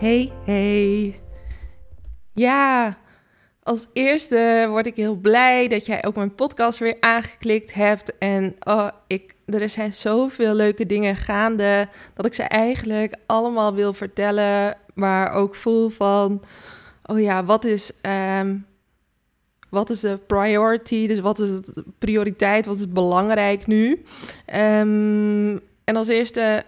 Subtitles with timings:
[0.00, 1.20] Hey, hey.
[2.34, 2.98] Ja,
[3.62, 8.18] als eerste word ik heel blij dat jij ook mijn podcast weer aangeklikt hebt.
[8.18, 13.92] En oh, ik, er zijn zoveel leuke dingen gaande dat ik ze eigenlijk allemaal wil
[13.92, 14.76] vertellen.
[14.94, 16.42] Maar ook voel van,
[17.04, 18.56] oh ja, wat is, ehm,
[19.70, 21.06] wat is de priority?
[21.06, 22.66] Dus wat is de prioriteit?
[22.66, 24.02] Wat is belangrijk nu?
[24.46, 26.64] Ehm, en als eerste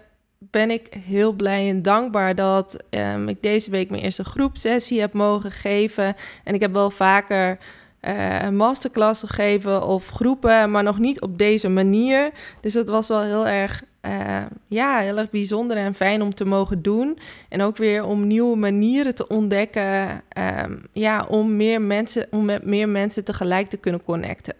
[0.51, 5.13] ben ik heel blij en dankbaar dat um, ik deze week mijn eerste groepsessie heb
[5.13, 6.15] mogen geven.
[6.43, 7.57] En ik heb wel vaker
[8.01, 12.31] uh, een masterclass gegeven of groepen, maar nog niet op deze manier.
[12.61, 16.45] Dus dat was wel heel erg, uh, ja, heel erg bijzonder en fijn om te
[16.45, 17.17] mogen doen.
[17.49, 20.21] En ook weer om nieuwe manieren te ontdekken,
[20.63, 24.55] um, ja, om, meer mensen, om met meer mensen tegelijk te kunnen connecten.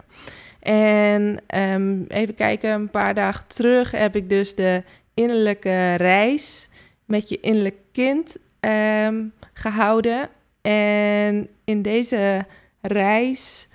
[0.60, 1.40] En
[2.08, 4.84] even kijken, een paar dagen terug heb ik dus de
[5.14, 6.70] innerlijke reis
[7.06, 10.30] met je innerlijk kind um, gehouden.
[10.62, 12.46] En in deze
[12.82, 13.70] reis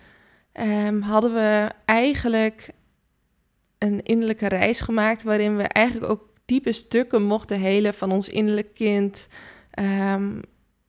[0.61, 2.71] um, hadden we eigenlijk
[3.79, 8.75] een innerlijke reis gemaakt waarin we eigenlijk ook diepe stukken mochten helen van ons innerlijk
[8.75, 9.29] kind.
[9.81, 10.41] Um,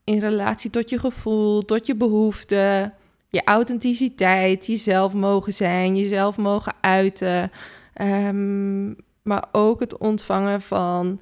[0.03, 2.93] in relatie tot je gevoel, tot je behoeften,
[3.29, 7.51] je authenticiteit, jezelf mogen zijn, jezelf mogen uiten.
[9.21, 11.19] Maar ook het ontvangen van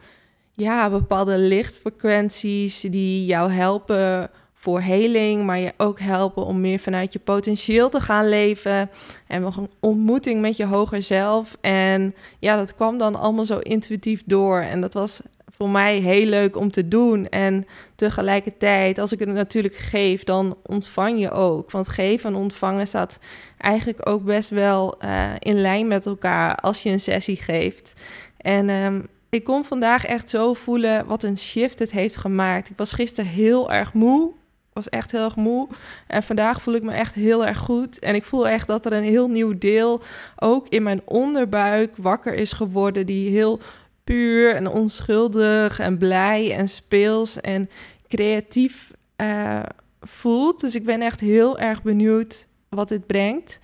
[0.51, 7.13] ja, bepaalde lichtfrequenties die jou helpen voor heling, maar je ook helpen om meer vanuit
[7.13, 8.89] je potentieel te gaan leven.
[9.27, 11.57] En nog een ontmoeting met je hoger zelf.
[11.61, 14.59] En ja, dat kwam dan allemaal zo intuïtief door.
[14.59, 15.21] En dat was
[15.57, 17.27] voor mij heel leuk om te doen.
[17.27, 21.71] En tegelijkertijd, als ik het natuurlijk geef, dan ontvang je ook.
[21.71, 23.19] Want geven en ontvangen staat
[23.57, 27.93] eigenlijk ook best wel uh, in lijn met elkaar als je een sessie geeft.
[28.37, 32.69] En um, ik kon vandaag echt zo voelen wat een shift het heeft gemaakt.
[32.69, 34.31] Ik was gisteren heel erg moe.
[34.73, 35.67] Was echt heel erg moe.
[36.07, 37.99] En vandaag voel ik me echt heel erg goed.
[37.99, 40.01] En ik voel echt dat er een heel nieuw deel
[40.35, 43.05] ook in mijn onderbuik wakker is geworden.
[43.05, 43.59] Die heel
[44.07, 47.69] puur en onschuldig en blij en speels en
[48.07, 48.91] creatief
[49.21, 49.59] uh,
[50.01, 50.59] voelt.
[50.59, 53.59] Dus ik ben echt heel erg benieuwd wat dit brengt.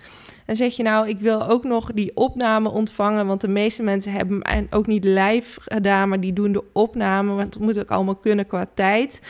[0.46, 4.12] En zeg je nou, ik wil ook nog die opname ontvangen, want de meeste mensen
[4.12, 7.92] hebben en ook niet live gedaan, maar die doen de opname, want het moet ook
[7.92, 9.22] allemaal kunnen qua tijd.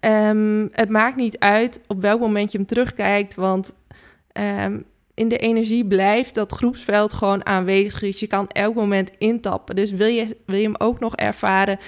[0.00, 3.74] Um, het maakt niet uit op welk moment je hem terugkijkt, want
[4.64, 8.00] um, in de energie blijft dat groepsveld gewoon aanwezig.
[8.00, 9.76] Dus je kan elk moment intappen.
[9.76, 11.78] Dus wil je, wil je hem ook nog ervaren?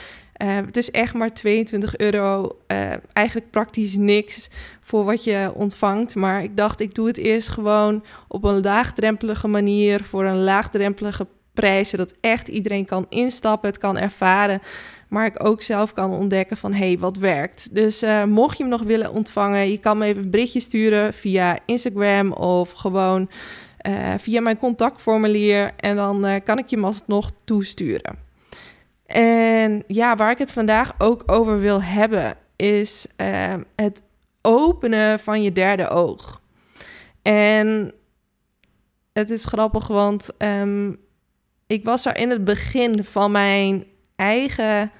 [0.42, 2.59] Uh, het is echt maar 22 euro.
[2.72, 4.50] Uh, eigenlijk praktisch niks
[4.81, 6.14] voor wat je ontvangt.
[6.14, 10.04] Maar ik dacht, ik doe het eerst gewoon op een laagdrempelige manier.
[10.04, 11.88] Voor een laagdrempelige prijs.
[11.88, 14.62] Zodat echt iedereen kan instappen, het kan ervaren.
[15.09, 17.75] Maar ik ook zelf kan ontdekken van hey, wat werkt.
[17.75, 21.12] Dus uh, mocht je hem nog willen ontvangen, je kan me even een berichtje sturen
[21.15, 23.31] via Instagram of gewoon
[23.89, 25.72] uh, via mijn contactformulier.
[25.77, 28.25] En dan uh, kan ik je hem alsnog toesturen.
[29.06, 33.06] En ja, waar ik het vandaag ook over wil hebben, is
[33.77, 34.03] het
[34.43, 36.41] openen van je derde oog.
[37.23, 37.93] En
[39.12, 40.97] het is grappig, want um,
[41.67, 43.84] ik was er in het begin van mijn
[44.16, 44.91] eigen,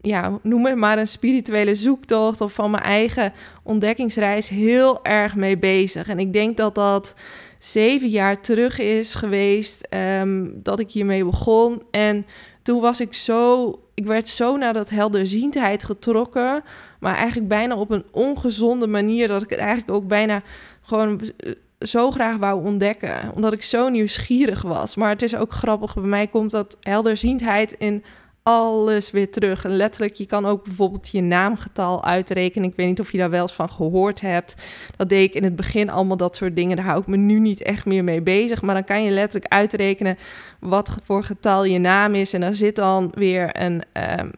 [0.00, 5.58] ja, noem het maar een spirituele zoektocht of van mijn eigen ontdekkingsreis heel erg mee
[5.58, 6.08] bezig.
[6.08, 7.14] En ik denk dat dat
[7.58, 9.88] zeven jaar terug is geweest
[10.20, 11.82] um, dat ik hiermee begon.
[11.90, 12.26] En
[12.62, 16.62] toen was ik zo, ik werd zo naar dat helderziendheid getrokken,
[17.00, 20.42] maar eigenlijk bijna op een ongezonde manier dat ik het eigenlijk ook bijna
[20.82, 23.32] gewoon eh, zo graag wou ontdekken.
[23.34, 24.96] Omdat ik zo nieuwsgierig was.
[24.96, 25.94] Maar het is ook grappig.
[25.94, 28.04] Bij mij komt dat helderziendheid in
[28.42, 29.64] alles weer terug.
[29.64, 32.68] En letterlijk, je kan ook bijvoorbeeld je naamgetal uitrekenen.
[32.68, 34.54] Ik weet niet of je daar wel eens van gehoord hebt.
[34.96, 36.76] Dat deed ik in het begin allemaal dat soort dingen.
[36.76, 38.62] Daar hou ik me nu niet echt meer mee bezig.
[38.62, 40.18] Maar dan kan je letterlijk uitrekenen
[40.60, 42.32] wat voor getal je naam is.
[42.32, 43.82] En daar zit dan weer een,
[44.20, 44.30] um,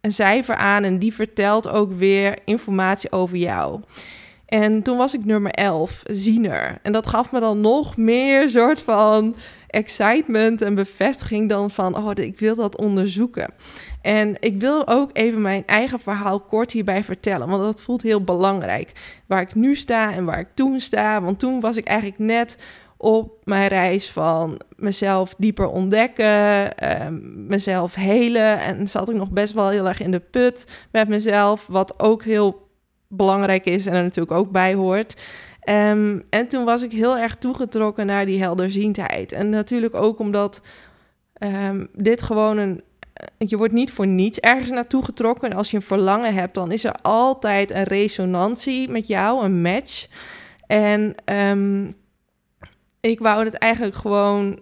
[0.00, 0.84] een cijfer aan.
[0.84, 3.80] En die vertelt ook weer informatie over jou.
[4.50, 6.78] En toen was ik nummer 11, ziener.
[6.82, 9.36] En dat gaf me dan nog meer soort van
[9.66, 13.50] excitement en bevestiging dan van, oh, ik wil dat onderzoeken.
[14.02, 18.24] En ik wil ook even mijn eigen verhaal kort hierbij vertellen, want dat voelt heel
[18.24, 18.92] belangrijk.
[19.26, 22.56] Waar ik nu sta en waar ik toen sta, want toen was ik eigenlijk net
[22.96, 28.58] op mijn reis van mezelf dieper ontdekken, ehm, mezelf helen.
[28.60, 32.24] En zat ik nog best wel heel erg in de put met mezelf, wat ook
[32.24, 32.68] heel
[33.12, 35.16] belangrijk is en er natuurlijk ook bij hoort.
[35.60, 39.32] Ehm, en toen was ik heel erg toegetrokken naar die helderziendheid.
[39.32, 40.60] En natuurlijk ook omdat
[41.38, 42.82] um, dit gewoon een.
[43.38, 45.50] Je wordt niet voor niets ergens naartoe getrokken.
[45.50, 49.62] En als je een verlangen hebt, dan is er altijd een resonantie met jou, een
[49.62, 50.06] match.
[50.66, 51.94] En um,
[53.00, 54.58] ik wou het eigenlijk gewoon.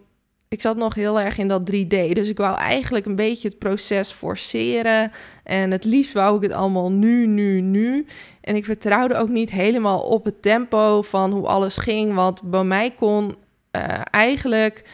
[0.48, 2.12] Ik zat nog heel erg in dat 3D.
[2.12, 5.12] Dus ik wou eigenlijk een beetje het proces forceren.
[5.44, 8.06] En het liefst wou ik het allemaal nu, nu, nu.
[8.40, 12.14] En ik vertrouwde ook niet helemaal op het tempo van hoe alles ging.
[12.14, 13.24] Want bij mij kon
[13.72, 14.84] uh, eigenlijk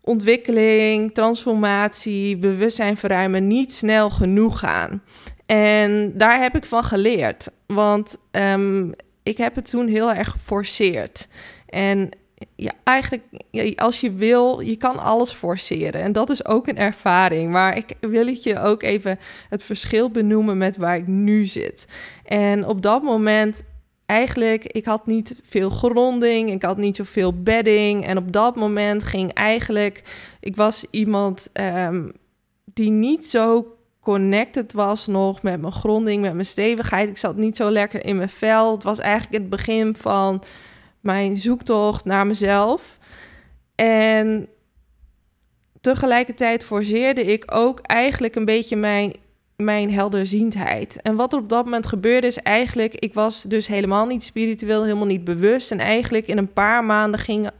[0.00, 5.02] ontwikkeling, transformatie, bewustzijn verruimen niet snel genoeg gaan.
[5.46, 7.48] En daar heb ik van geleerd.
[7.66, 8.92] Want um,
[9.22, 11.28] ik heb het toen heel erg geforceerd.
[11.66, 12.10] En
[12.56, 13.22] ja, eigenlijk,
[13.76, 16.02] als je wil, je kan alles forceren.
[16.02, 17.50] En dat is ook een ervaring.
[17.50, 19.18] Maar ik wil je ook even
[19.48, 21.86] het verschil benoemen met waar ik nu zit.
[22.24, 23.62] En op dat moment,
[24.06, 28.06] eigenlijk, ik had niet veel gronding, ik had niet zoveel bedding.
[28.06, 30.02] En op dat moment ging eigenlijk,
[30.40, 32.12] ik was iemand um,
[32.64, 37.08] die niet zo connected was nog met mijn gronding, met mijn stevigheid.
[37.08, 38.72] Ik zat niet zo lekker in mijn vel.
[38.72, 40.42] Het was eigenlijk het begin van
[41.06, 42.98] mijn zoektocht naar mezelf.
[43.74, 44.48] En
[45.80, 49.12] tegelijkertijd forceerde ik ook eigenlijk een beetje mijn,
[49.56, 51.02] mijn helderziendheid.
[51.02, 54.82] En wat er op dat moment gebeurde is eigenlijk, ik was dus helemaal niet spiritueel,
[54.82, 55.70] helemaal niet bewust.
[55.70, 57.52] En eigenlijk in een paar maanden gingen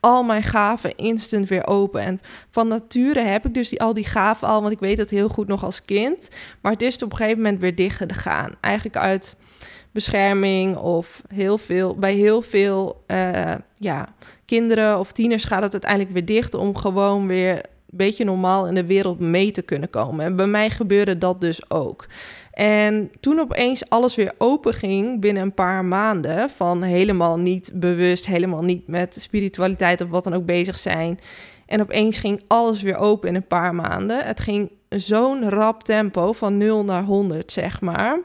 [0.00, 2.00] al mijn gaven instant weer open.
[2.00, 2.20] En
[2.50, 5.28] van nature heb ik dus die, al die gaven al, want ik weet dat heel
[5.28, 6.28] goed nog als kind.
[6.60, 8.50] Maar het is op een gegeven moment weer dicht gegaan.
[8.60, 9.36] Eigenlijk uit
[9.94, 14.08] bescherming of heel veel, bij heel veel uh, ja,
[14.44, 17.62] kinderen of tieners gaat het uiteindelijk weer dicht om gewoon weer een
[17.96, 20.24] beetje normaal in de wereld mee te kunnen komen.
[20.24, 22.06] En bij mij gebeurde dat dus ook.
[22.50, 28.26] En toen opeens alles weer open ging binnen een paar maanden, van helemaal niet bewust,
[28.26, 31.20] helemaal niet met spiritualiteit of wat dan ook bezig zijn.
[31.66, 34.24] En opeens ging alles weer open in een paar maanden.
[34.24, 38.18] Het ging zo'n rap tempo van 0 naar 100, zeg maar.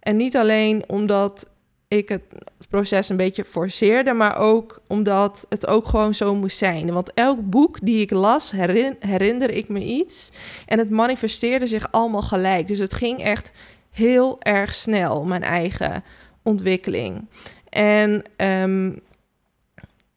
[0.00, 1.50] En niet alleen omdat
[1.88, 2.22] ik het
[2.68, 6.92] proces een beetje forceerde, maar ook omdat het ook gewoon zo moest zijn.
[6.92, 10.30] Want elk boek die ik las, herin, herinner ik me iets.
[10.66, 12.66] En het manifesteerde zich allemaal gelijk.
[12.66, 13.52] Dus het ging echt
[13.90, 16.04] heel erg snel, mijn eigen
[16.42, 17.28] ontwikkeling.
[17.68, 19.00] En um,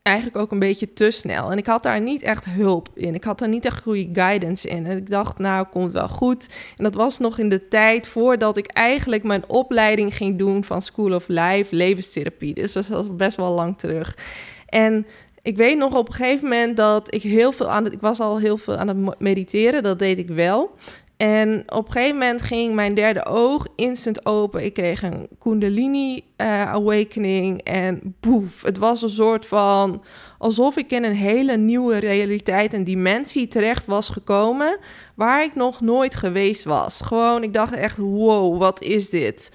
[0.03, 1.51] eigenlijk ook een beetje te snel.
[1.51, 3.15] En ik had daar niet echt hulp in.
[3.15, 4.85] Ik had daar niet echt goede guidance in.
[4.85, 6.47] En ik dacht, nou, komt wel goed.
[6.77, 10.81] En dat was nog in de tijd voordat ik eigenlijk mijn opleiding ging doen van
[10.81, 12.53] School of Life, levenstherapie.
[12.53, 14.17] Dus dat was best wel lang terug.
[14.65, 15.05] En
[15.41, 17.93] ik weet nog op een gegeven moment dat ik heel veel aan het...
[17.93, 20.75] Ik was al heel veel aan het mediteren, dat deed ik wel.
[21.17, 24.63] En op een gegeven moment ging mijn derde oog instant open.
[24.65, 28.61] Ik kreeg een Kundalini uh, awakening en boef.
[28.61, 30.03] Het was een soort van
[30.37, 34.79] alsof ik in een hele nieuwe realiteit en dimensie terecht was gekomen
[35.15, 37.01] waar ik nog nooit geweest was.
[37.01, 39.51] Gewoon, ik dacht echt, wow, wat is dit?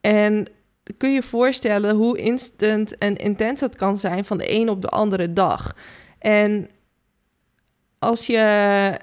[0.00, 0.46] En
[0.96, 4.88] kun je voorstellen hoe instant en intens het kan zijn van de een op de
[4.88, 5.76] andere dag.
[6.18, 6.70] En
[7.98, 8.98] als je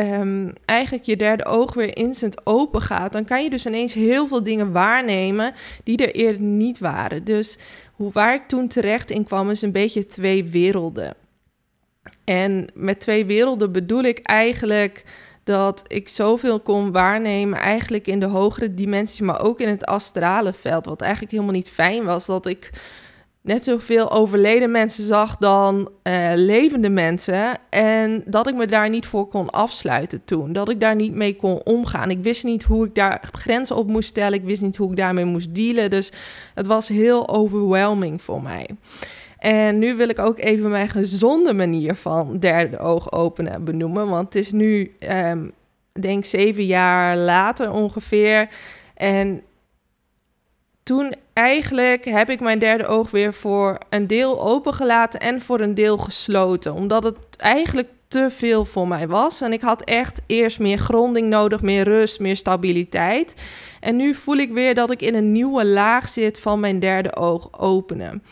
[0.00, 4.28] um, eigenlijk je derde oog weer instant open gaat, dan kan je dus ineens heel
[4.28, 7.24] veel dingen waarnemen die er eerder niet waren.
[7.24, 7.58] Dus
[7.92, 11.14] hoe, waar ik toen terecht in kwam, is een beetje twee werelden.
[12.24, 15.04] En met twee werelden bedoel ik eigenlijk
[15.44, 20.52] dat ik zoveel kon waarnemen, eigenlijk in de hogere dimensies, maar ook in het astrale
[20.52, 20.86] veld.
[20.86, 22.70] Wat eigenlijk helemaal niet fijn was, dat ik
[23.46, 27.58] net zoveel overleden mensen zag dan uh, levende mensen.
[27.70, 30.52] En dat ik me daar niet voor kon afsluiten toen.
[30.52, 32.10] Dat ik daar niet mee kon omgaan.
[32.10, 34.38] Ik wist niet hoe ik daar grenzen op moest stellen.
[34.38, 35.90] Ik wist niet hoe ik daarmee moest dealen.
[35.90, 36.12] Dus
[36.54, 38.68] het was heel overwhelming voor mij.
[39.38, 44.08] En nu wil ik ook even mijn gezonde manier van derde oog openen benoemen.
[44.08, 45.52] Want het is nu, um,
[45.92, 48.48] denk zeven jaar later ongeveer.
[48.94, 49.42] En
[50.86, 55.74] toen eigenlijk heb ik mijn derde oog weer voor een deel opengelaten en voor een
[55.74, 56.74] deel gesloten.
[56.74, 59.40] Omdat het eigenlijk te veel voor mij was.
[59.40, 63.34] En ik had echt eerst meer gronding nodig, meer rust, meer stabiliteit.
[63.80, 67.16] En nu voel ik weer dat ik in een nieuwe laag zit van mijn derde
[67.16, 68.22] oog openen.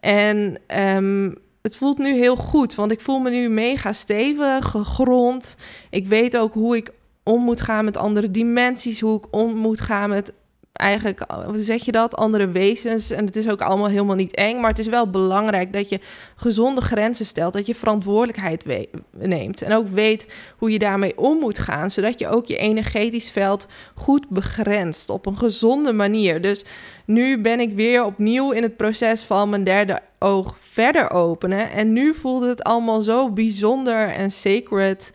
[0.00, 0.56] En
[0.96, 5.56] um, het voelt nu heel goed, want ik voel me nu mega stevig, gegrond.
[5.90, 6.90] Ik weet ook hoe ik
[7.22, 10.32] om moet gaan met andere dimensies, hoe ik om moet gaan met
[10.74, 13.10] eigenlijk, hoe zeg je dat, andere wezens.
[13.10, 16.00] En het is ook allemaal helemaal niet eng, maar het is wel belangrijk dat je
[16.34, 20.26] gezonde grenzen stelt, dat je verantwoordelijkheid neemt en ook weet
[20.58, 25.26] hoe je daarmee om moet gaan, zodat je ook je energetisch veld goed begrenst op
[25.26, 26.40] een gezonde manier.
[26.40, 26.64] Dus
[27.04, 31.92] nu ben ik weer opnieuw in het proces van mijn derde oog verder openen en
[31.92, 35.12] nu voelde het allemaal zo bijzonder en sacred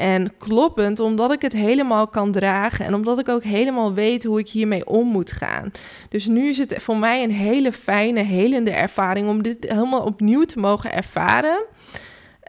[0.00, 4.38] en kloppend, omdat ik het helemaal kan dragen en omdat ik ook helemaal weet hoe
[4.38, 5.70] ik hiermee om moet gaan.
[6.08, 10.44] Dus nu is het voor mij een hele fijne, helende ervaring om dit helemaal opnieuw
[10.44, 11.64] te mogen ervaren.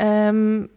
[0.02, 0.70] Um,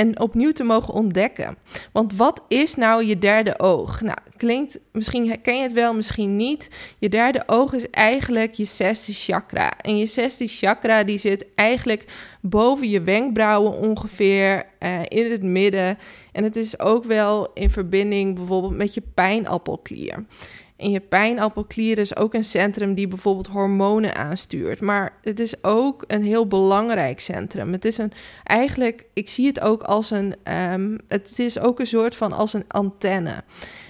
[0.00, 1.56] en opnieuw te mogen ontdekken.
[1.92, 4.00] Want wat is nou je derde oog?
[4.00, 6.68] Nou, klinkt, misschien ken je het wel, misschien niet.
[6.98, 9.72] Je derde oog is eigenlijk je zesde chakra.
[9.80, 12.04] En je zesde chakra die zit eigenlijk
[12.40, 15.98] boven je wenkbrauwen ongeveer uh, in het midden.
[16.32, 20.24] En het is ook wel in verbinding bijvoorbeeld met je pijnappelklier.
[20.80, 24.80] En je pijnappelklier is ook een centrum die bijvoorbeeld hormonen aanstuurt.
[24.80, 27.72] Maar het is ook een heel belangrijk centrum.
[27.72, 28.12] Het is een,
[28.44, 30.34] eigenlijk, ik zie het ook als een,
[30.72, 33.44] um, het is ook een soort van als een antenne.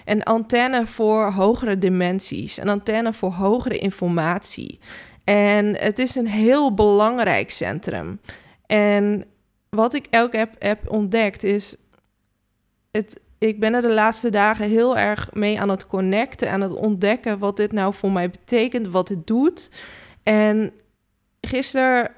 [0.04, 4.78] Een antenne voor hogere dimensies, een antenne voor hogere informatie.
[5.24, 8.20] En het is een heel belangrijk centrum.
[8.66, 9.24] En
[9.68, 11.76] wat ik ook heb, heb ontdekt is,
[12.90, 16.72] het, ik ben er de laatste dagen heel erg mee aan het connecten, aan het
[16.72, 19.70] ontdekken wat dit nou voor mij betekent, wat het doet.
[20.22, 20.72] En
[21.40, 22.10] gisteren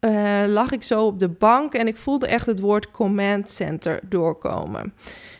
[0.00, 4.00] uh, lag ik zo op de bank en ik voelde echt het woord command center
[4.08, 4.94] doorkomen.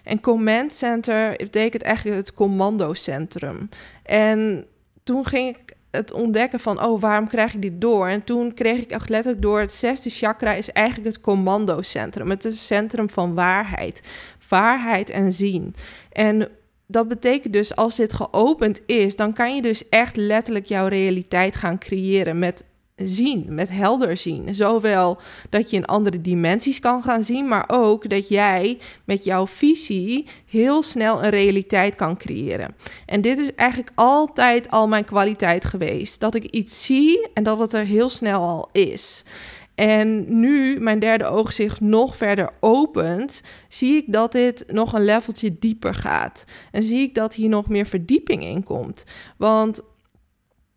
[0.05, 3.69] En command center betekent eigenlijk het commandocentrum.
[4.03, 4.67] En
[5.03, 8.09] toen ging ik het ontdekken van, oh, waarom krijg ik dit door?
[8.09, 12.31] En toen kreeg ik echt letterlijk door, het zesde chakra is eigenlijk het commandocentrum.
[12.31, 14.03] Het is het centrum van waarheid,
[14.51, 15.75] waarheid en zien.
[16.13, 16.49] En
[16.87, 21.57] dat betekent dus als dit geopend is, dan kan je dus echt letterlijk jouw realiteit
[21.57, 22.65] gaan creëren met
[23.05, 24.55] zien, met helder zien.
[24.55, 25.19] Zowel
[25.51, 30.27] dat je in andere dimensies kan gaan zien, maar ook dat jij met jouw visie
[30.47, 32.75] heel snel een realiteit kan creëren.
[33.07, 37.59] En dit is eigenlijk altijd al mijn kwaliteit geweest: dat ik iets zie en dat
[37.59, 39.25] het er heel snel al is.
[39.81, 45.05] En nu mijn derde oog zich nog verder opent, zie ik dat dit nog een
[45.05, 46.45] leveltje dieper gaat.
[46.71, 49.05] En zie ik dat hier nog meer verdieping in komt.
[49.37, 49.81] Want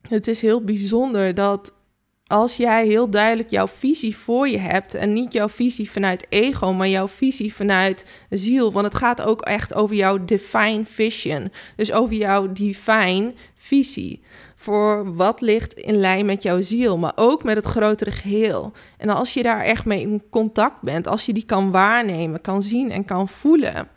[0.01, 1.73] het is heel bijzonder dat
[2.27, 6.73] als jij heel duidelijk jouw visie voor je hebt en niet jouw visie vanuit ego,
[6.73, 11.91] maar jouw visie vanuit ziel, want het gaat ook echt over jouw divine vision, dus
[11.91, 14.21] over jouw divine visie
[14.63, 18.71] voor wat ligt in lijn met jouw ziel, maar ook met het grotere geheel.
[18.97, 22.61] En als je daar echt mee in contact bent, als je die kan waarnemen, kan
[22.61, 23.87] zien en kan voelen,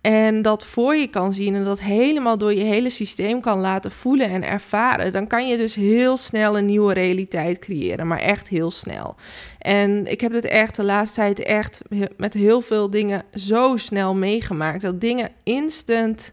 [0.00, 3.90] en dat voor je kan zien en dat helemaal door je hele systeem kan laten
[3.90, 8.48] voelen en ervaren, dan kan je dus heel snel een nieuwe realiteit creëren, maar echt
[8.48, 9.14] heel snel.
[9.58, 11.82] En ik heb het echt de laatste tijd echt
[12.16, 16.32] met heel veel dingen zo snel meegemaakt dat dingen instant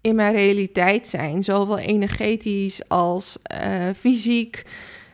[0.00, 4.62] in mijn realiteit zijn, zowel energetisch als uh, fysiek.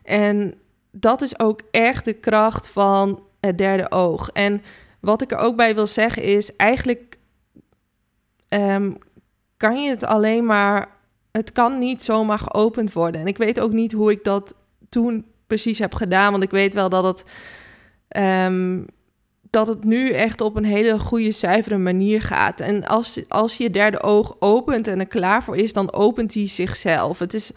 [0.03, 0.55] En
[0.91, 4.31] dat is ook echt de kracht van het derde oog.
[4.33, 4.63] En
[5.01, 7.19] wat ik er ook bij wil zeggen is, eigenlijk
[8.49, 8.99] um,
[9.57, 10.95] kan je het alleen maar.
[11.33, 13.21] Het kan niet zomaar geopend worden.
[13.21, 14.55] En ik weet ook niet hoe ik dat
[14.89, 16.31] toen precies heb gedaan.
[16.31, 17.25] Want ik weet wel dat het.
[18.47, 18.87] Um,
[19.57, 22.61] dat het nu echt op een hele goede, zuivere manier gaat.
[22.61, 26.47] En als, als je derde oog opent en er klaar voor is, dan opent hij
[26.47, 27.19] zichzelf.
[27.19, 27.53] Het is,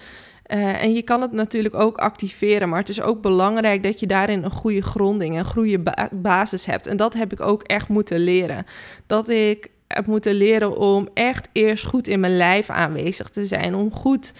[0.47, 4.07] uh, en je kan het natuurlijk ook activeren, maar het is ook belangrijk dat je
[4.07, 6.87] daarin een goede gronding, een goede ba basis hebt.
[6.87, 8.65] En dat heb ik ook echt moeten leren.
[9.07, 13.75] Dat ik heb moeten leren om echt eerst goed in mijn lijf aanwezig te zijn.
[13.75, 14.33] Om goed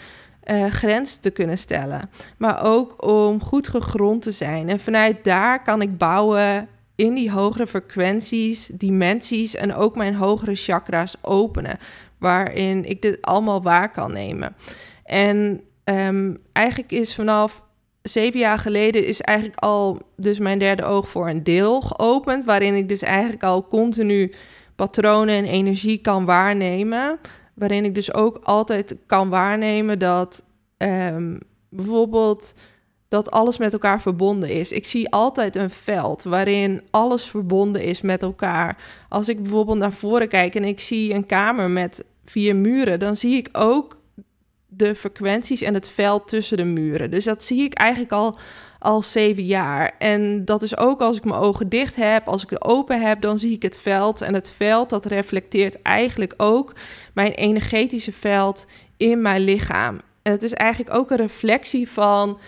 [0.52, 2.10] uh, grenzen te kunnen stellen.
[2.38, 4.70] Maar ook om goed gegrond te zijn.
[4.70, 6.68] En vanuit daar kan ik bouwen
[7.00, 11.80] in die hogere frequenties, dimensies en ook mijn hogere chakra's openen.
[12.18, 14.56] Waarin ik dit allemaal waar kan nemen.
[15.04, 17.64] En um, eigenlijk is vanaf
[18.02, 22.46] zeven jaar geleden is eigenlijk al dus mijn derde oog voor een deel geopend.
[22.46, 24.34] Waarin ik dus eigenlijk al continu
[24.76, 27.20] patronen en energie kan waarnemen.
[27.56, 30.44] Waarin ik dus ook altijd kan waarnemen dat
[30.78, 31.40] um,
[31.70, 32.54] bijvoorbeeld
[33.10, 34.72] dat alles met elkaar verbonden is.
[34.72, 38.78] Ik zie altijd een veld waarin alles verbonden is met elkaar.
[39.10, 43.16] Als ik bijvoorbeeld naar voren kijk en ik zie een kamer met vier muren, dan
[43.16, 44.00] zie ik ook
[44.68, 47.12] de frequenties en het veld tussen de muren.
[47.12, 48.38] Dus dat zie ik eigenlijk al
[48.80, 49.96] al zeven jaar.
[49.98, 53.22] En dat is ook als ik mijn ogen dicht heb, als ik het open heb,
[53.22, 54.22] dan zie ik het veld.
[54.22, 56.74] En het veld dat reflecteert eigenlijk ook
[57.14, 58.66] mijn energetische veld
[58.98, 60.00] in mijn lichaam.
[60.22, 62.40] En het is eigenlijk ook een reflectie van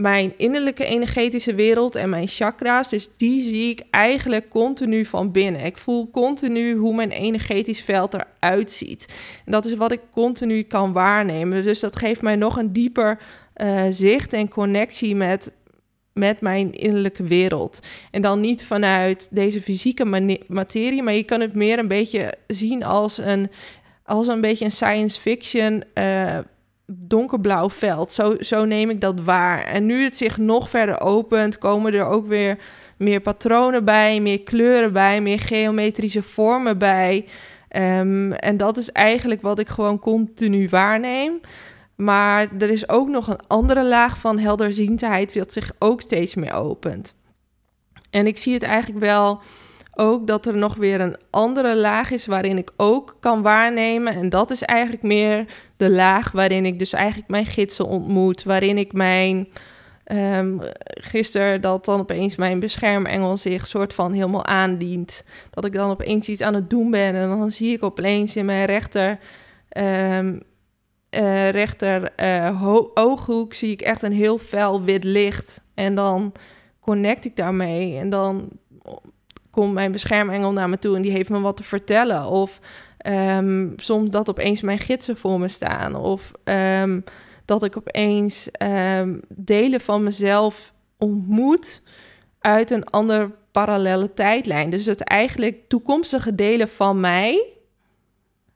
[0.00, 2.88] mijn innerlijke energetische wereld en mijn chakra's.
[2.88, 5.64] Dus die zie ik eigenlijk continu van binnen.
[5.64, 9.06] Ik voel continu hoe mijn energetisch veld eruit ziet.
[9.44, 11.62] En dat is wat ik continu kan waarnemen.
[11.62, 13.18] Dus dat geeft mij nog een dieper
[13.56, 15.52] uh, zicht en connectie met,
[16.12, 17.80] met mijn innerlijke wereld.
[18.10, 22.84] En dan niet vanuit deze fysieke materie, maar je kan het meer een beetje zien
[22.84, 23.50] als een,
[24.04, 25.84] als een beetje een science fiction.
[25.94, 26.38] Uh,
[26.92, 28.12] donkerblauw veld.
[28.12, 29.64] Zo, zo neem ik dat waar.
[29.64, 32.58] En nu het zich nog verder opent, komen er ook weer
[32.96, 37.26] meer patronen bij, meer kleuren bij, meer geometrische vormen bij.
[37.76, 41.40] Um, en dat is eigenlijk wat ik gewoon continu waarneem.
[41.96, 46.52] Maar er is ook nog een andere laag van helderziendheid dat zich ook steeds meer
[46.52, 47.14] opent.
[48.10, 49.40] En ik zie het eigenlijk wel
[49.94, 54.14] ook dat er nog weer een andere laag is waarin ik ook kan waarnemen.
[54.14, 58.44] En dat is eigenlijk meer de laag waarin ik dus eigenlijk mijn gidsen ontmoet.
[58.44, 59.48] Waarin ik mijn.
[60.12, 65.24] Um, gisteren dat dan opeens mijn beschermengel zich soort van helemaal aandient.
[65.50, 67.14] Dat ik dan opeens iets aan het doen ben.
[67.14, 69.18] En dan zie ik opeens in mijn rechter.
[70.16, 70.42] Um,
[71.10, 75.64] uh, rechter uh, ooghoek zie ik echt een heel fel wit licht.
[75.74, 76.32] En dan
[76.80, 77.96] connect ik daarmee.
[77.96, 78.48] En dan
[79.50, 82.24] komt mijn beschermengel naar me toe en die heeft me wat te vertellen.
[82.24, 82.60] Of
[83.06, 85.94] um, soms dat opeens mijn gidsen voor me staan.
[85.94, 86.32] Of
[86.82, 87.04] um,
[87.44, 91.82] dat ik opeens um, delen van mezelf ontmoet
[92.38, 94.70] uit een andere parallele tijdlijn.
[94.70, 97.44] Dus dat eigenlijk toekomstige delen van mij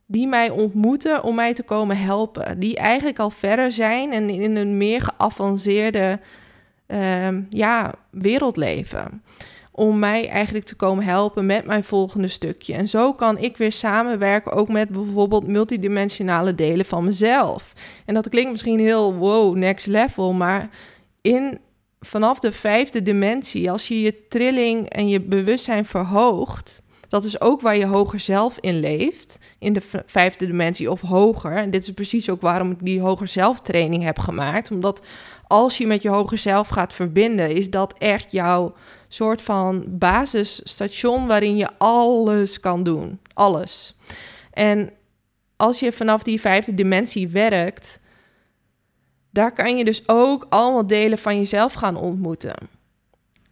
[0.07, 2.59] die mij ontmoeten om mij te komen helpen.
[2.59, 6.21] Die eigenlijk al verder zijn en in een meer geavanceerde
[7.49, 9.23] ja, wereld leven
[9.77, 12.75] om mij eigenlijk te komen helpen met mijn volgende stukje.
[12.75, 17.73] En zo kan ik weer samenwerken ook met bijvoorbeeld multidimensionale delen van mezelf.
[18.07, 20.71] En dat klinkt misschien heel wow, next level, maar
[21.21, 21.59] in
[22.01, 27.61] vanaf de vijfde dimensie, als je je trilling en je bewustzijn verhoogt, dat is ook
[27.61, 31.57] waar je hoger zelf in leeft, in de vijfde dimensie of hoger.
[31.57, 35.03] En dit is precies ook waarom ik die hoger zelf training heb gemaakt, omdat
[35.47, 38.75] als je met je hoger zelf gaat verbinden, is dat echt jouw
[39.15, 43.21] soort van basisstation waarin je alles kan doen.
[43.35, 43.97] Alles.
[44.51, 44.91] En
[45.57, 48.01] als je vanaf die vijfde dimensie werkt,
[49.31, 52.55] daar kan je dus ook allemaal delen van jezelf gaan ontmoeten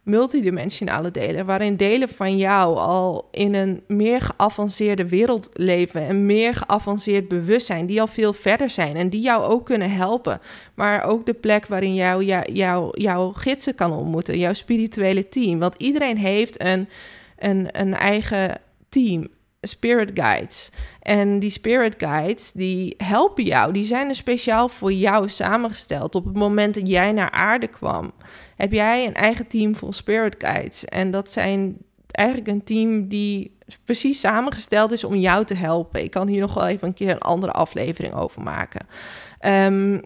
[0.03, 6.55] multidimensionale delen, waarin delen van jou al in een meer geavanceerde wereld leven en meer
[6.55, 10.39] geavanceerd bewustzijn, die al veel verder zijn en die jou ook kunnen helpen.
[10.73, 15.59] Maar ook de plek waarin jou, jou, jou jouw gidsen kan ontmoeten, jouw spirituele team.
[15.59, 16.89] Want iedereen heeft een,
[17.37, 19.27] een, een eigen team
[19.67, 20.71] spirit guides.
[21.01, 23.73] En die spirit guides, die helpen jou.
[23.73, 26.15] Die zijn er speciaal voor jou samengesteld.
[26.15, 28.11] Op het moment dat jij naar aarde kwam,
[28.55, 30.85] heb jij een eigen team vol spirit guides.
[30.85, 31.77] En dat zijn
[32.11, 36.03] eigenlijk een team die precies samengesteld is om jou te helpen.
[36.03, 38.87] Ik kan hier nog wel even een keer een andere aflevering over maken.
[39.45, 40.01] Um,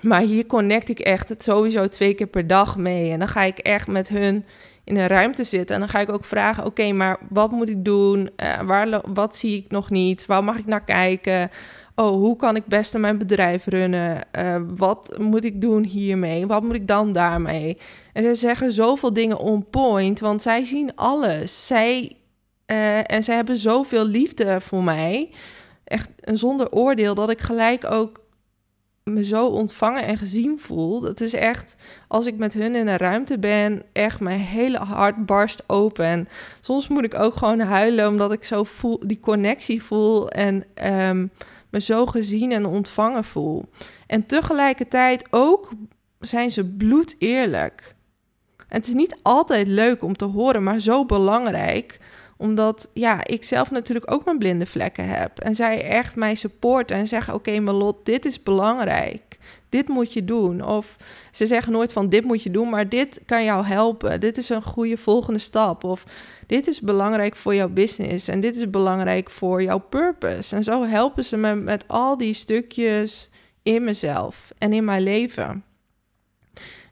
[0.00, 3.10] maar hier connect ik echt het sowieso twee keer per dag mee.
[3.10, 4.44] En dan ga ik echt met hun
[4.88, 5.74] in een ruimte zitten.
[5.74, 8.30] En dan ga ik ook vragen: oké, maar wat moet ik doen?
[8.36, 10.26] Uh, waar, wat zie ik nog niet?
[10.26, 11.50] Waar mag ik naar kijken?
[11.94, 14.20] Oh, hoe kan ik best mijn bedrijf runnen?
[14.38, 16.46] Uh, wat moet ik doen hiermee?
[16.46, 17.78] Wat moet ik dan daarmee?
[18.12, 21.66] En zij zeggen zoveel dingen on point, want zij zien alles.
[21.66, 22.16] Zij,
[22.66, 25.30] uh, en zij hebben zoveel liefde voor mij.
[25.84, 28.20] Echt een zonder oordeel dat ik gelijk ook
[29.12, 31.00] me zo ontvangen en gezien voel.
[31.00, 31.76] Dat is echt,
[32.08, 36.28] als ik met hun in een ruimte ben, echt mijn hele hart barst open.
[36.60, 41.26] Soms moet ik ook gewoon huilen, omdat ik zo voel, die connectie voel en ehm,
[41.70, 43.64] me zo gezien en ontvangen voel.
[44.06, 45.72] En tegelijkertijd ook
[46.18, 47.94] zijn ze bloed eerlijk.
[48.68, 51.98] Het is niet altijd leuk om te horen, maar zo belangrijk
[52.38, 55.38] omdat ja, ik zelf natuurlijk ook mijn blinde vlekken heb.
[55.38, 59.38] En zij echt mij supporten en zeggen: Oké, okay, Malot, dit is belangrijk.
[59.68, 60.64] Dit moet je doen.
[60.64, 60.96] Of
[61.30, 64.20] ze zeggen nooit van dit moet je doen, maar dit kan jou helpen.
[64.20, 65.84] Dit is een goede volgende stap.
[65.84, 66.04] Of
[66.46, 68.28] dit is belangrijk voor jouw business.
[68.28, 70.56] En dit is belangrijk voor jouw purpose.
[70.56, 73.30] En zo helpen ze me met al die stukjes
[73.62, 75.64] in mezelf en in mijn leven.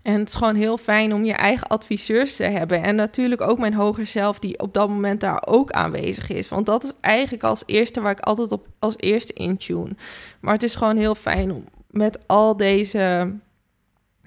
[0.06, 2.82] En het is gewoon heel fijn om je eigen adviseurs te hebben.
[2.82, 6.48] En natuurlijk ook mijn hoger zelf, die op dat moment daar ook aanwezig is.
[6.48, 9.96] Want dat is eigenlijk als eerste waar ik altijd op als eerste in tune.
[10.40, 13.32] Maar het is gewoon heel fijn om met al deze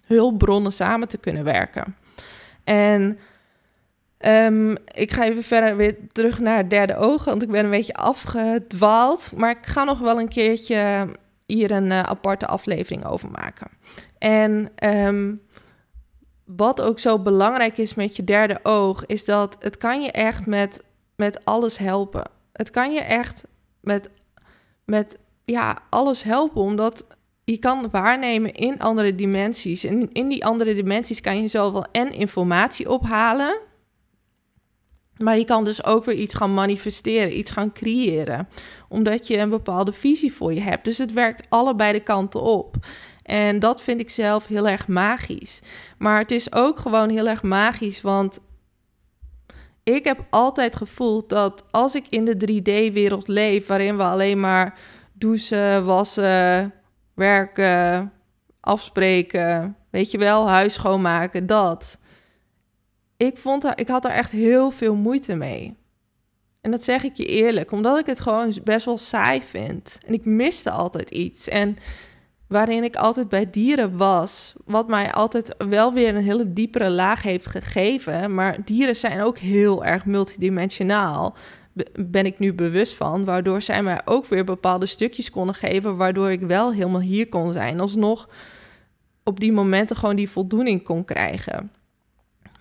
[0.05, 1.95] hulpbronnen samen te kunnen werken.
[2.63, 3.19] En
[4.17, 7.71] ehm, ik ga even verder weer terug naar het derde oog, want ik ben een
[7.71, 9.31] beetje afgedwaald.
[9.35, 11.07] Maar ik ga nog wel een keertje
[11.45, 13.67] hier een uh, aparte aflevering over maken.
[14.17, 15.33] En ehm,
[16.55, 20.45] wat ook zo belangrijk is met je derde oog, is dat het kan je echt
[20.45, 20.83] met,
[21.15, 22.23] met alles helpen.
[22.53, 23.43] Het kan je echt
[23.81, 24.09] met,
[24.85, 27.05] met ja, alles helpen, omdat
[27.43, 29.83] je kan waarnemen in andere dimensies.
[29.83, 33.59] En in die andere dimensies kan je zowel en informatie ophalen,
[35.17, 38.47] maar je kan dus ook weer iets gaan manifesteren, iets gaan creëren,
[38.89, 40.85] omdat je een bepaalde visie voor je hebt.
[40.85, 42.75] Dus het werkt allebei de kanten op.
[43.29, 45.61] En dat vind ik zelf heel erg magisch.
[45.97, 48.39] Maar het is ook gewoon heel erg magisch, want
[49.83, 54.77] ik heb altijd gevoeld dat als ik in de 3D-wereld leef, waarin we alleen maar
[55.13, 56.73] douchen, wassen,
[57.15, 58.13] werken,
[58.59, 61.99] afspreken, weet je wel, huis schoonmaken, dat.
[63.17, 65.77] Ik, vond ik had daar echt heel veel moeite mee.
[66.61, 69.99] En dat zeg ik je eerlijk, omdat ik het gewoon best wel saai vind.
[70.05, 71.47] En ik miste altijd iets.
[71.47, 71.77] En
[72.49, 77.21] waarin ik altijd bij dieren was, wat mij altijd wel weer een hele diepere laag
[77.21, 78.33] heeft gegeven.
[78.33, 81.35] Maar dieren zijn ook heel erg multidimensionaal.
[81.93, 86.31] Ben ik nu bewust van, waardoor zij mij ook weer bepaalde stukjes konden geven, waardoor
[86.31, 88.29] ik wel helemaal hier kon zijn, alsnog
[89.23, 91.71] op die momenten gewoon die voldoening kon krijgen.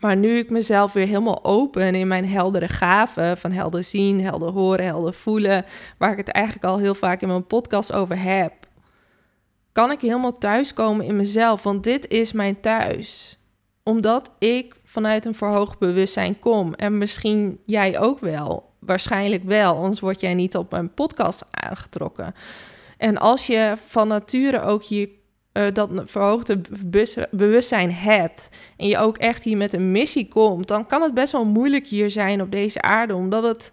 [0.00, 4.50] Maar nu ik mezelf weer helemaal open in mijn heldere gaven, van helder zien, helder
[4.50, 5.64] horen, helder voelen,
[5.98, 8.52] waar ik het eigenlijk al heel vaak in mijn podcast over heb,
[9.78, 11.62] kan ik helemaal thuiskomen in mezelf.
[11.62, 13.38] Want dit is mijn thuis.
[13.82, 16.74] Omdat ik vanuit een verhoogd bewustzijn kom.
[16.74, 18.72] En misschien jij ook wel.
[18.78, 22.34] Waarschijnlijk wel, anders word jij niet op mijn podcast aangetrokken.
[22.96, 25.08] En als je van nature ook hier
[25.52, 26.60] uh, dat verhoogde
[27.30, 31.32] bewustzijn hebt en je ook echt hier met een missie komt, dan kan het best
[31.32, 33.72] wel moeilijk hier zijn op deze aarde, omdat het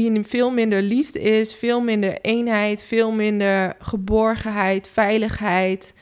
[0.00, 5.94] hier veel minder liefde is, veel minder eenheid, veel minder geborgenheid, veiligheid.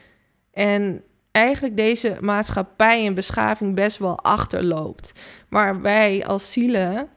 [0.52, 5.12] En eigenlijk deze maatschappij en beschaving best wel achterloopt.
[5.48, 7.08] Maar wij als zielen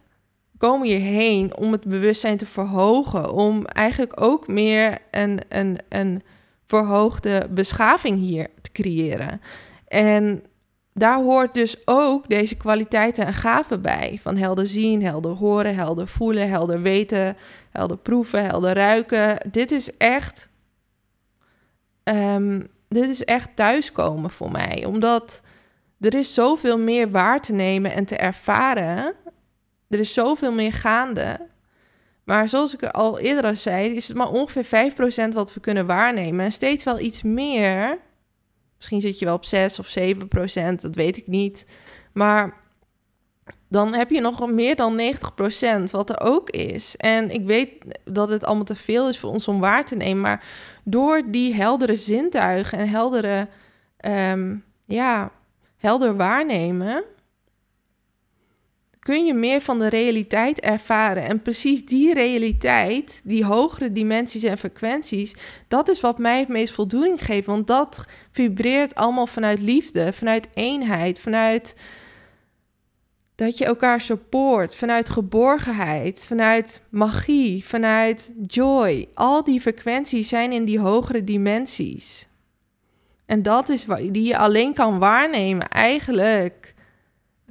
[0.57, 6.21] komen hierheen om het bewustzijn te verhogen, om eigenlijk ook meer een, een, een
[6.67, 9.41] verhoogde beschaving hier te creëren.
[9.87, 10.43] En
[10.97, 14.19] daar hoort dus ook deze kwaliteiten en gaven bij.
[14.21, 17.37] Van helder zien, helder horen, helder voelen, helder weten,
[17.71, 19.37] helder proeven, helder ruiken.
[19.51, 20.49] Dit is echt,
[22.03, 24.85] um, dit is echt thuiskomen voor mij.
[24.85, 25.41] Omdat
[25.99, 29.13] er is zoveel meer waar te nemen en te ervaren.
[29.89, 31.47] Er is zoveel meer gaande.
[32.23, 34.91] Maar zoals ik al eerder zei, is het maar ongeveer
[35.31, 36.45] 5% wat we kunnen waarnemen.
[36.45, 37.99] En steeds wel iets meer
[38.85, 41.65] Misschien zit je wel op 6 of 7 procent, dat weet ik niet.
[42.13, 42.53] Maar
[43.69, 46.95] dan heb je nog meer dan 90 procent, wat er ook is.
[46.95, 47.71] En ik weet
[48.03, 50.21] dat het allemaal te veel is voor ons om waar te nemen.
[50.21, 50.43] Maar
[50.83, 53.47] door die heldere zintuigen en heldere,
[54.31, 55.31] um, ja,
[55.77, 57.03] helder waarnemen
[59.05, 61.23] kun je meer van de realiteit ervaren.
[61.23, 65.35] En precies die realiteit, die hogere dimensies en frequenties,
[65.67, 67.45] dat is wat mij het meest voldoening geeft.
[67.45, 71.75] Want dat vibreert allemaal vanuit liefde, vanuit eenheid, vanuit
[73.35, 79.07] dat je elkaar support, vanuit geborgenheid, vanuit magie, vanuit joy.
[79.13, 82.27] Al die frequenties zijn in die hogere dimensies.
[83.25, 86.74] En dat is die je alleen kan waarnemen eigenlijk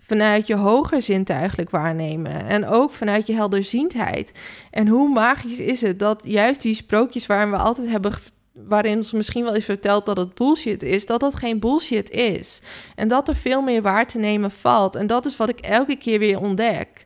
[0.07, 2.47] vanuit je hoger zintuigelijk waarnemen.
[2.47, 4.33] En ook vanuit je helderziendheid.
[4.71, 8.13] En hoe magisch is het dat juist die sprookjes waarin we altijd hebben
[8.55, 12.61] waarin ons misschien wel is verteld dat het bullshit is, dat dat geen bullshit is.
[12.95, 14.95] En dat er veel meer waar te nemen valt.
[14.95, 17.05] En dat is wat ik elke keer weer ontdek.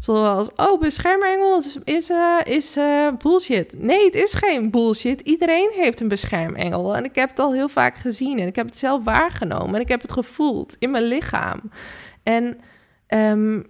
[0.00, 2.10] Zoals, oh, beschermengel is, is,
[2.44, 3.74] is uh, bullshit.
[3.76, 5.20] Nee, het is geen bullshit.
[5.20, 6.96] Iedereen heeft een beschermengel.
[6.96, 8.38] En ik heb het al heel vaak gezien.
[8.38, 9.74] En ik heb het zelf waargenomen.
[9.74, 11.60] En ik heb het gevoeld in mijn lichaam.
[12.28, 12.60] En
[13.06, 13.62] ehm,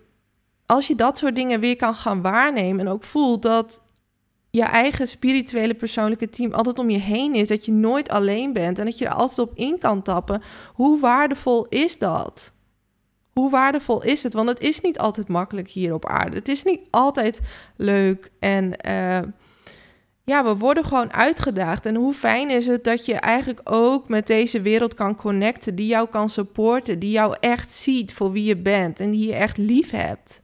[0.67, 3.81] als je dat soort dingen weer kan gaan waarnemen en ook voelt dat
[4.51, 8.79] je eigen spirituele persoonlijke team altijd om je heen is, dat je nooit alleen bent
[8.79, 10.43] en dat je er altijd op in kan tappen,
[10.73, 12.53] hoe waardevol is dat?
[13.33, 14.33] Hoe waardevol is het?
[14.33, 16.37] Want het is niet altijd makkelijk hier op aarde.
[16.37, 17.41] Het is niet altijd
[17.77, 19.19] leuk en uh,
[20.29, 21.87] ja, we worden gewoon uitgedaagd.
[21.87, 25.87] En hoe fijn is het dat je eigenlijk ook met deze wereld kan connecten, die
[25.87, 29.57] jou kan supporten, die jou echt ziet voor wie je bent en die je echt
[29.57, 30.43] lief hebt.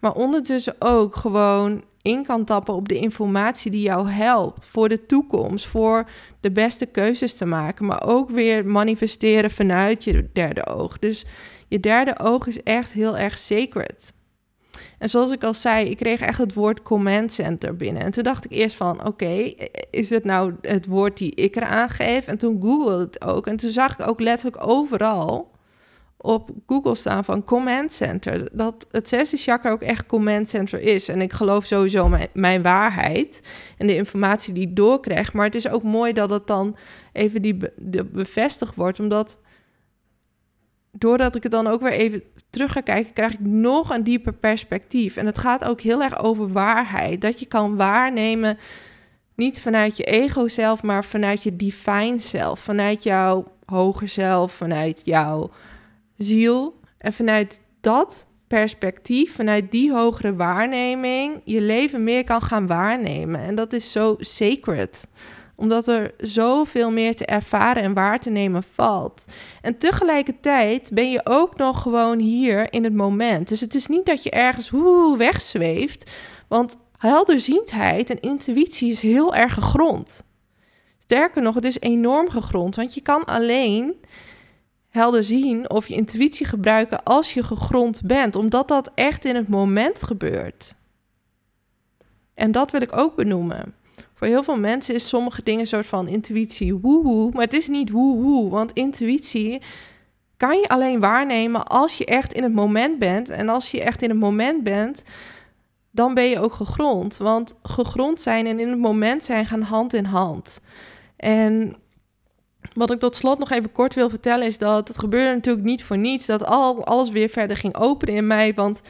[0.00, 5.06] Maar ondertussen ook gewoon in kan tappen op de informatie die jou helpt voor de
[5.06, 6.08] toekomst, voor
[6.40, 10.98] de beste keuzes te maken, maar ook weer manifesteren vanuit je derde oog.
[10.98, 11.26] Dus
[11.68, 14.12] je derde oog is echt heel erg sacred.
[14.98, 18.02] En zoals ik al zei, ik kreeg echt het woord command center binnen.
[18.02, 19.54] En toen dacht ik eerst van, oké,
[19.90, 22.26] is het nou het woord die ik eraan geef?
[22.26, 23.46] En toen googelde het ook.
[23.46, 25.54] En toen zag ik ook letterlijk overal
[26.16, 28.48] op Google staan van command center.
[28.52, 31.08] Dat het zesde chakra ook echt command center is.
[31.08, 33.40] En ik geloof sowieso mijn, mijn waarheid
[33.78, 35.32] en de informatie die ik doorkrijg.
[35.32, 36.76] Maar het is ook mooi dat het dan
[37.12, 37.56] even die
[38.12, 39.38] bevestigd wordt, omdat
[40.98, 44.32] doordat ik het dan ook weer even terug ga kijken, krijg ik nog een dieper
[44.32, 45.16] perspectief.
[45.16, 47.20] En het gaat ook heel erg over waarheid.
[47.20, 48.58] Dat je kan waarnemen,
[49.34, 52.58] niet vanuit je ego zelf, maar vanuit je divine zelf.
[52.58, 55.50] Vanuit jouw hoger zelf, vanuit jouw
[56.16, 56.80] ziel.
[56.98, 63.40] En vanuit dat perspectief, vanuit die hogere waarneming, je leven meer kan gaan waarnemen.
[63.40, 65.06] En dat is zo sacred
[65.56, 69.24] omdat er zoveel meer te ervaren en waar te nemen valt.
[69.62, 73.48] En tegelijkertijd ben je ook nog gewoon hier in het moment.
[73.48, 76.10] Dus het is niet dat je ergens woe, wegzweeft.
[76.48, 80.24] Want helderziendheid en intuïtie is heel erg gegrond.
[80.98, 82.76] Sterker nog, het is enorm gegrond.
[82.76, 83.94] Want je kan alleen
[84.88, 88.36] helder zien of je intuïtie gebruiken als je gegrond bent.
[88.36, 90.74] Omdat dat echt in het moment gebeurt.
[92.34, 93.74] En dat wil ik ook benoemen.
[94.16, 97.68] Voor heel veel mensen is sommige dingen een soort van intuïtie woehoe, maar het is
[97.68, 99.62] niet woehoe, want intuïtie
[100.36, 103.28] kan je alleen waarnemen als je echt in het moment bent.
[103.28, 105.02] En als je echt in het moment bent,
[105.90, 107.16] dan ben je ook gegrond.
[107.16, 110.60] Want gegrond zijn en in het moment zijn gaan hand in hand.
[111.16, 111.76] En
[112.74, 115.84] wat ik tot slot nog even kort wil vertellen is dat het gebeurde natuurlijk niet
[115.84, 116.26] voor niets.
[116.26, 118.54] Dat al, alles weer verder ging openen in mij.
[118.54, 118.82] Want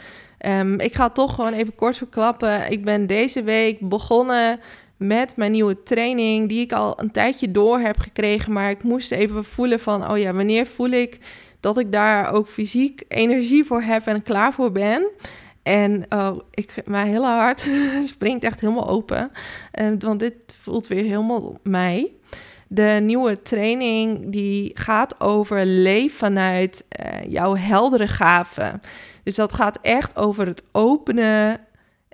[0.46, 2.70] um, ik ga toch gewoon even kort verklappen.
[2.70, 4.60] Ik ben deze week begonnen
[4.96, 8.52] met mijn nieuwe training, die ik al een tijdje door heb gekregen.
[8.52, 11.18] Maar ik moest even voelen van, oh ja, wanneer voel ik
[11.61, 15.09] dat ik daar ook fysiek energie voor heb en klaar voor ben.
[15.62, 17.68] En oh, ik, mijn hele hart
[18.14, 19.30] springt echt helemaal open.
[19.70, 22.12] En, want dit voelt weer helemaal mij.
[22.68, 28.80] De nieuwe training die gaat over leef vanuit uh, jouw heldere gaven.
[29.22, 31.65] Dus dat gaat echt over het openen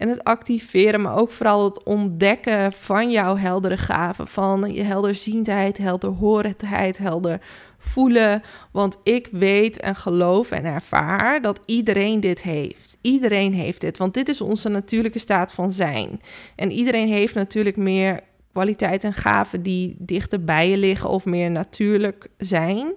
[0.03, 4.29] en het activeren, maar ook vooral het ontdekken van jouw heldere gaven.
[4.29, 7.41] Van je helderziendheid, helderhorendheid, helder
[7.79, 8.43] voelen.
[8.73, 12.99] Want ik weet en geloof en ervaar dat iedereen dit heeft.
[13.01, 16.21] Iedereen heeft dit, want dit is onze natuurlijke staat van zijn.
[16.57, 18.21] En iedereen heeft natuurlijk meer
[18.53, 22.93] kwaliteit en gaven die dichter bij je liggen of meer natuurlijk zijn.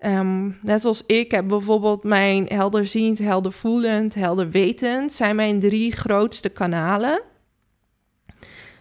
[0.00, 7.22] Um, net zoals ik heb bijvoorbeeld mijn helderziend, heldervoelend, helderwetend zijn mijn drie grootste kanalen.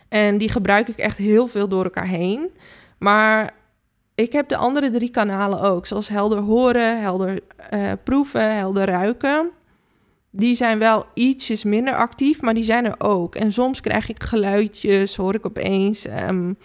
[0.10, 2.50] En die gebruik ik echt heel veel door elkaar heen.
[3.00, 3.54] Maar
[4.16, 7.40] ik heb de andere drie kanalen ook, zoals helder horen, helder
[7.74, 9.50] uh, proeven, helder ruiken.
[10.32, 13.36] Die zijn wel ietsjes minder actief, maar die zijn er ook.
[13.36, 16.08] En soms krijg ik geluidjes, hoor ik opeens.
[16.08, 16.58] Um,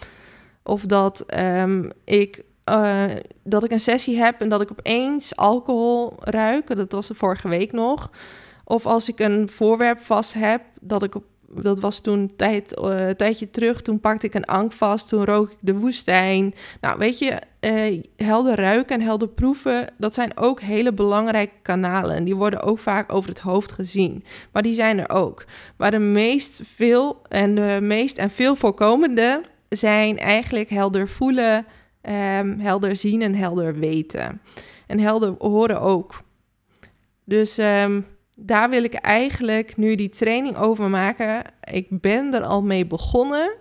[0.63, 3.05] of dat um, ik uh,
[3.43, 6.75] dat ik een sessie heb en dat ik opeens alcohol ruik.
[6.75, 8.11] Dat was de vorige week nog.
[8.63, 11.15] Of als ik een voorwerp vast heb, dat ik
[11.61, 13.81] dat was toen tijd, uh, een tijdje terug.
[13.81, 15.09] Toen pakte ik een ank vast.
[15.09, 16.53] Toen rook ik de woestijn.
[16.81, 22.15] Nou, weet je, uh, helder ruiken en helder proeven, dat zijn ook hele belangrijke kanalen.
[22.15, 24.23] En die worden ook vaak over het hoofd gezien.
[24.51, 25.45] Maar die zijn er ook.
[25.77, 31.65] Maar de meest veel en de meest en veel voorkomende zijn eigenlijk helder voelen,
[32.09, 34.41] um, helder zien en helder weten.
[34.87, 36.21] En helder horen ook.
[37.25, 41.43] Dus um, daar wil ik eigenlijk nu die training over maken.
[41.63, 43.55] Ik ben er al mee begonnen.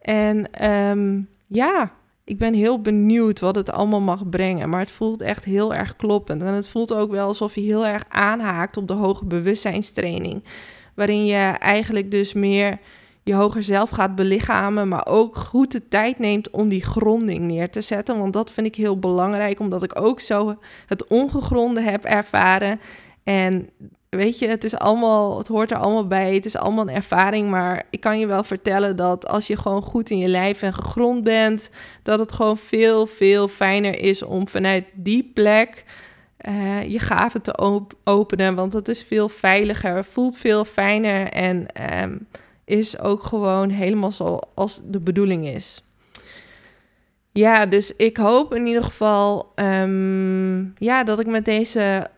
[0.00, 1.92] En um, ja,
[2.24, 4.68] ik ben heel benieuwd wat het allemaal mag brengen.
[4.68, 6.42] Maar het voelt echt heel erg kloppend.
[6.42, 10.44] En het voelt ook wel alsof je heel erg aanhaakt op de hoge bewustzijnstraining.
[10.94, 12.78] Waarin je eigenlijk dus meer
[13.24, 17.70] je hoger zelf gaat belichamen, maar ook goed de tijd neemt om die gronding neer
[17.70, 18.18] te zetten.
[18.18, 22.80] Want dat vind ik heel belangrijk, omdat ik ook zo het ongegronde heb ervaren.
[23.22, 23.68] En
[24.08, 26.34] weet je, het is allemaal, het hoort er allemaal bij.
[26.34, 29.82] Het is allemaal een ervaring, maar ik kan je wel vertellen dat als je gewoon
[29.82, 31.70] goed in je lijf en gegrond bent,
[32.02, 35.84] dat het gewoon veel, veel fijner is om vanuit die plek
[36.48, 38.54] uh, je gaven te op openen.
[38.54, 41.66] Want het is veel veiliger, voelt veel fijner en
[42.02, 42.26] um,
[42.64, 45.82] is ook gewoon helemaal zoals de bedoeling is.
[47.32, 52.10] Ja, dus ik hoop in ieder geval um, ja, dat ik met deze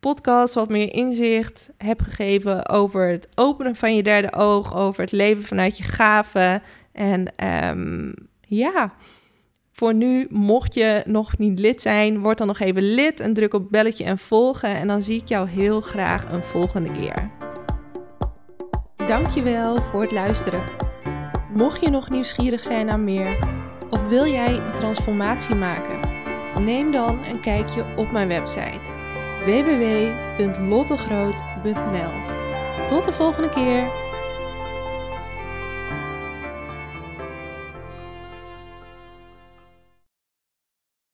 [0.00, 5.12] podcast wat meer inzicht heb gegeven over het openen van je derde oog, over het
[5.12, 6.62] leven vanuit je gaven.
[6.92, 8.94] En ehm, ja,
[9.72, 13.54] voor nu, mocht je nog niet lid zijn, word dan nog even lid en druk
[13.54, 14.74] op belletje en volgen.
[14.74, 17.43] En dan zie ik jou heel graag een volgende keer.
[19.06, 20.62] Dankjewel voor het luisteren.
[21.52, 23.38] Mocht je nog nieuwsgierig zijn naar meer,
[23.90, 26.00] of wil jij een transformatie maken?
[26.64, 29.02] Neem dan een kijkje op mijn website
[29.44, 32.12] www.lottegroot.nl.
[32.86, 34.03] Tot de volgende keer.